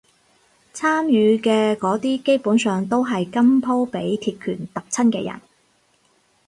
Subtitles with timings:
[0.73, 5.39] 參與嘅嗰啲基本上都係今鋪畀鐵拳揼親嘅人